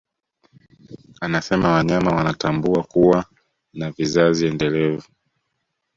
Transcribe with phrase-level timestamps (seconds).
[1.21, 3.25] Anasema wanyama wanatambua kuwa
[3.73, 5.09] na vizazi endelevu